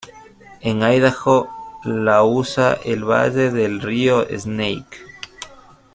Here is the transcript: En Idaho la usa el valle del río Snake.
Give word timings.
En 0.61 0.81
Idaho 0.81 1.35
la 1.83 2.23
usa 2.23 2.73
el 2.85 3.03
valle 3.03 3.51
del 3.51 3.79
río 3.81 4.25
Snake. 4.35 4.97